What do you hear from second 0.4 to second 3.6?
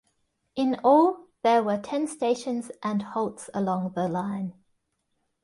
In all there were ten stations and halts